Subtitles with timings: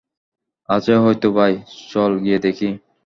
[0.69, 1.53] আছে হয়তো, ভাই,-
[1.91, 2.69] চল, গিয়ে দেখি।